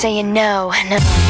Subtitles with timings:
[0.00, 1.29] saying no, no.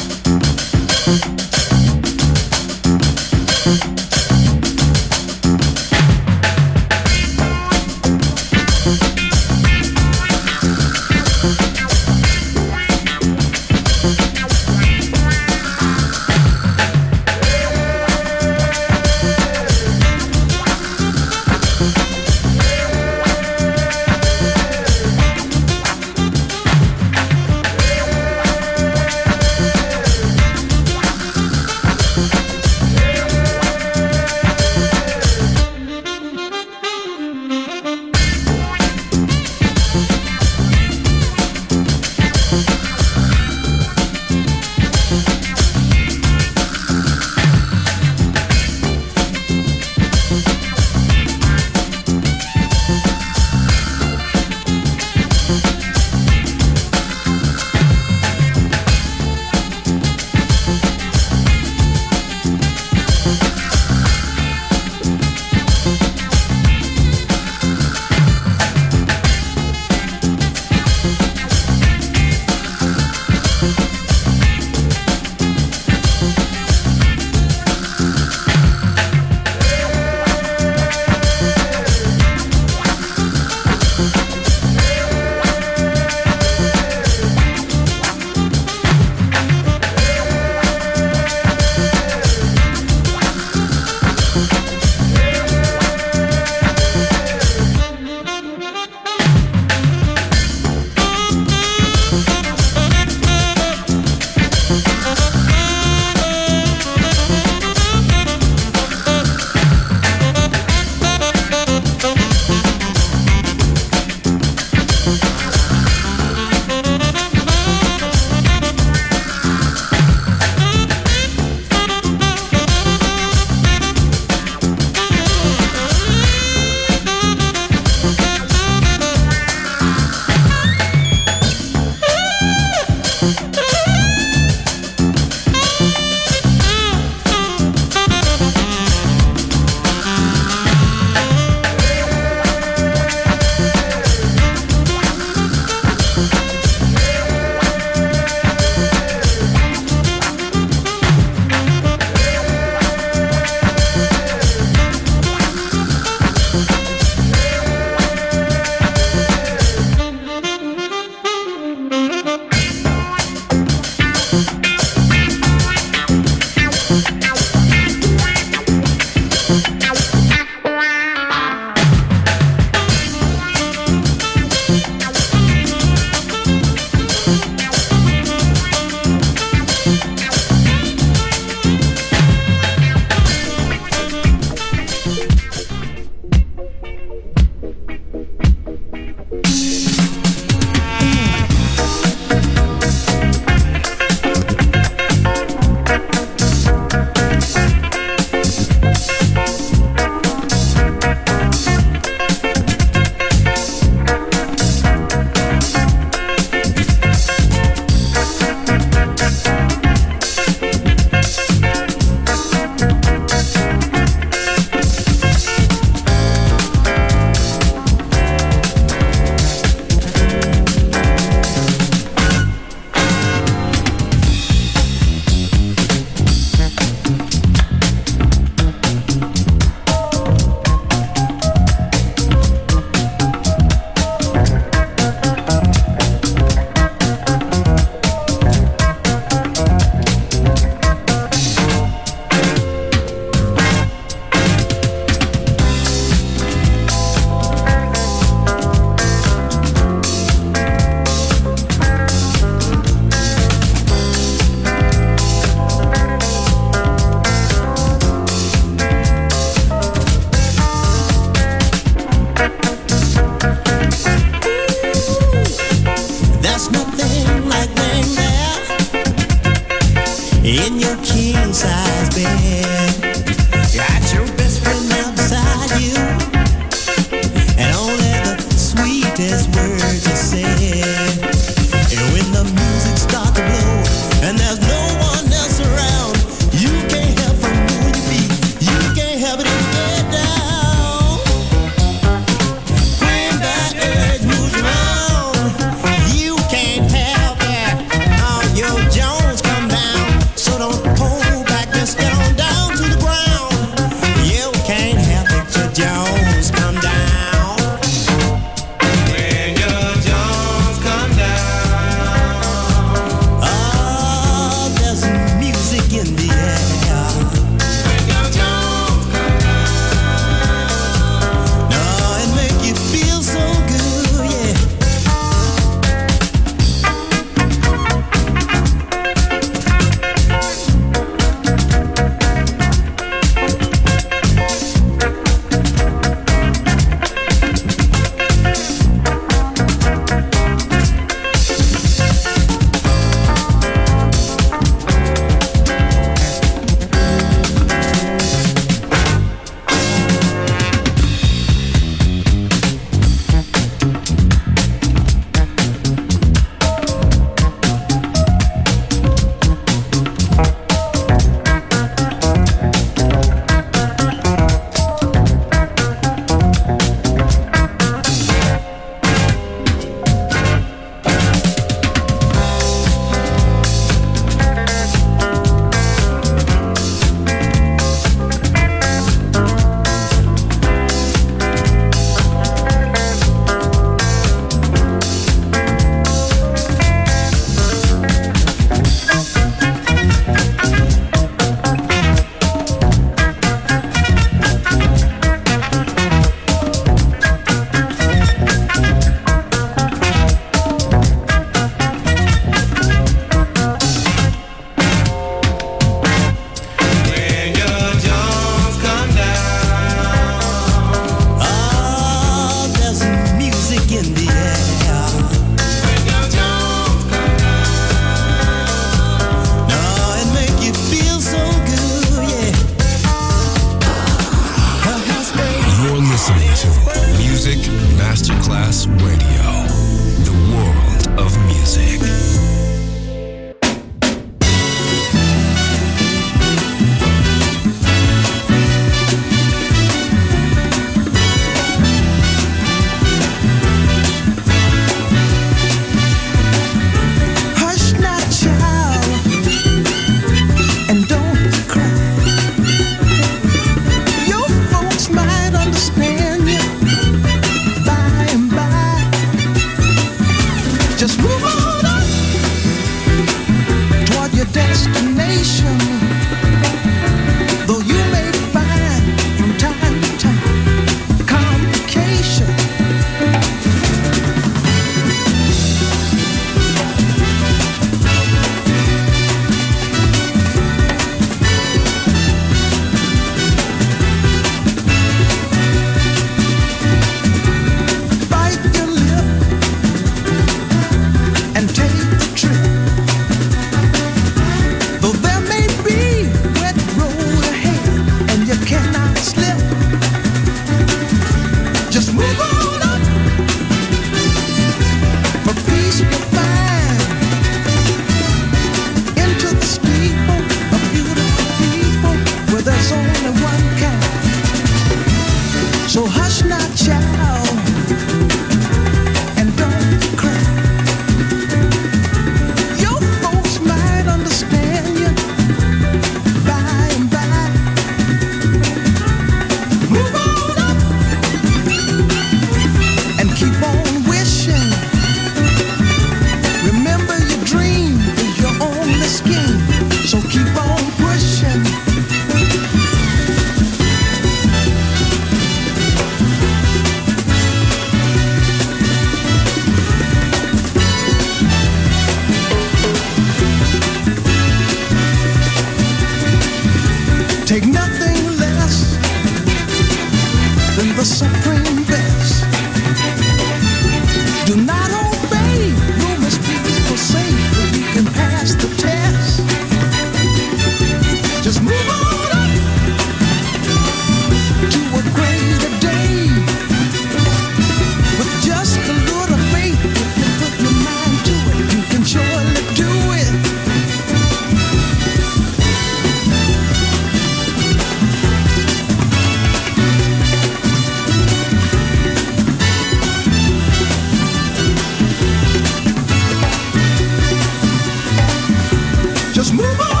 [599.53, 600.00] move on.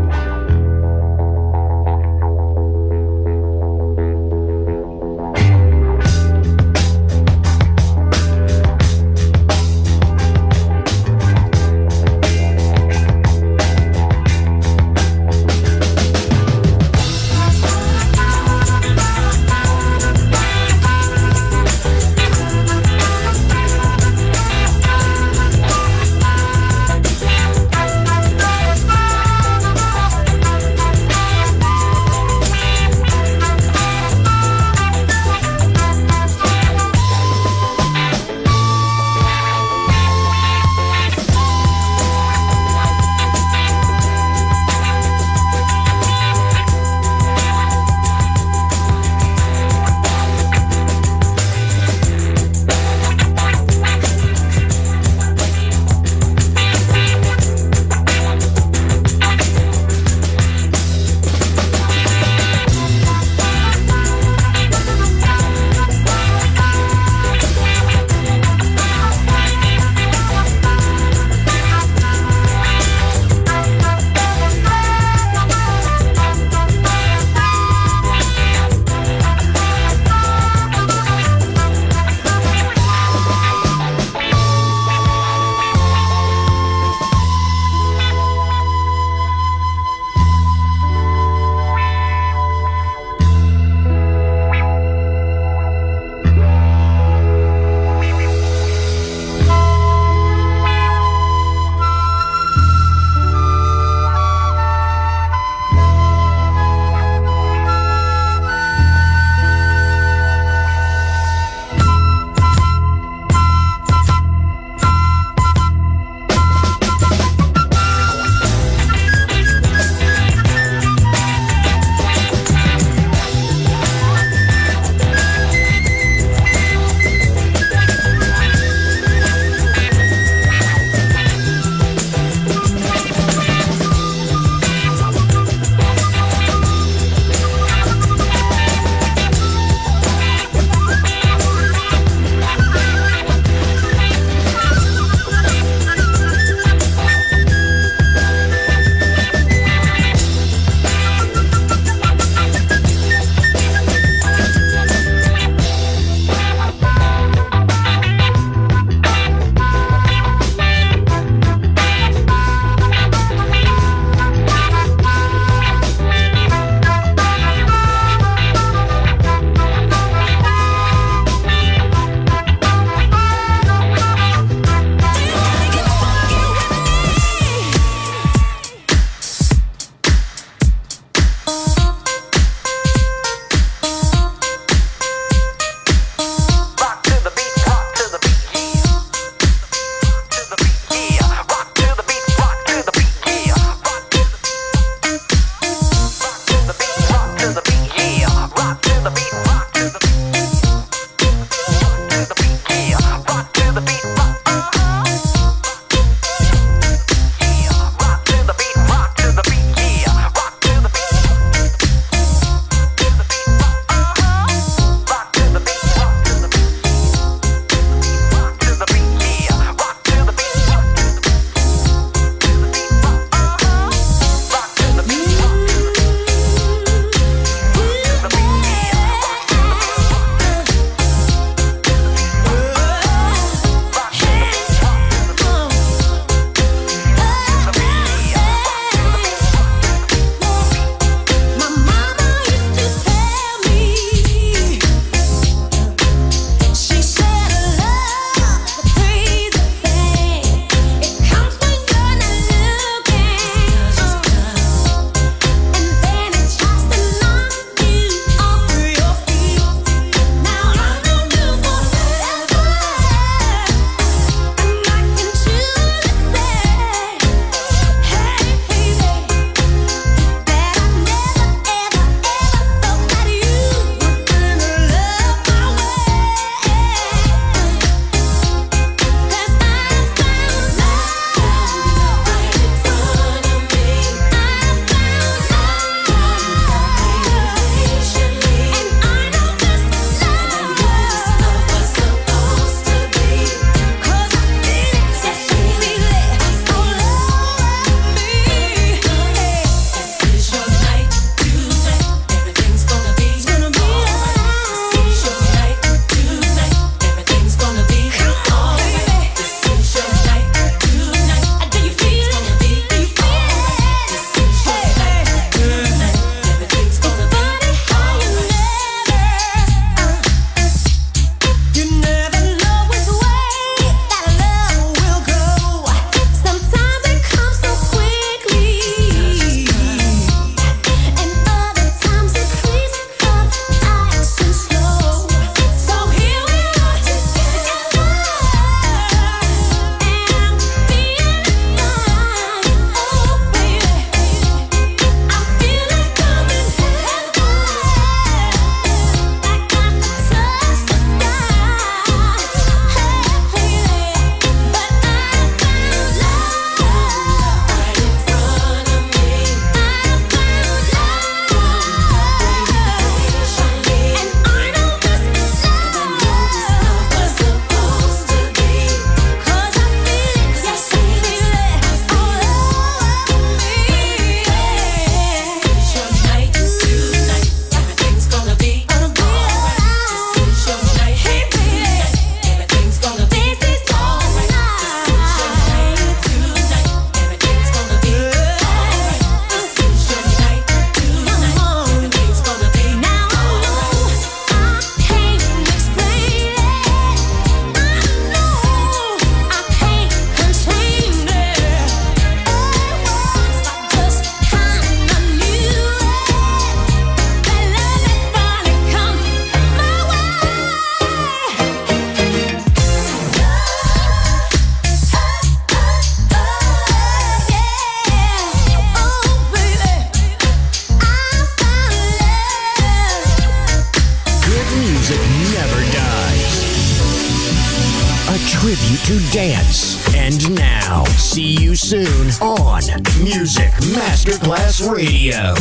[435.01, 435.60] Radio.